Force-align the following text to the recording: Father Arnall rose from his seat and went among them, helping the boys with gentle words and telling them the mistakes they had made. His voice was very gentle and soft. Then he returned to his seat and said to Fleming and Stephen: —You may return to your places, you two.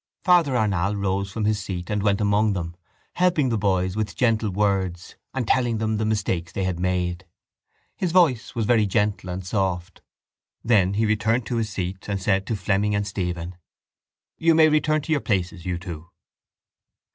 Father 0.23 0.57
Arnall 0.57 0.95
rose 0.95 1.31
from 1.31 1.45
his 1.45 1.59
seat 1.63 1.91
and 1.91 2.01
went 2.01 2.19
among 2.19 2.53
them, 2.53 2.75
helping 3.17 3.49
the 3.49 3.55
boys 3.59 3.95
with 3.95 4.15
gentle 4.15 4.49
words 4.49 5.15
and 5.31 5.47
telling 5.47 5.77
them 5.77 5.97
the 5.97 6.05
mistakes 6.07 6.51
they 6.51 6.63
had 6.63 6.79
made. 6.79 7.23
His 7.97 8.11
voice 8.11 8.55
was 8.55 8.65
very 8.65 8.87
gentle 8.87 9.29
and 9.29 9.45
soft. 9.45 10.01
Then 10.63 10.95
he 10.95 11.05
returned 11.05 11.45
to 11.45 11.57
his 11.57 11.69
seat 11.69 12.09
and 12.09 12.19
said 12.19 12.47
to 12.47 12.55
Fleming 12.55 12.95
and 12.95 13.05
Stephen: 13.05 13.57
—You 14.39 14.55
may 14.55 14.69
return 14.69 15.01
to 15.01 15.11
your 15.11 15.21
places, 15.21 15.67
you 15.67 15.77
two. 15.77 16.09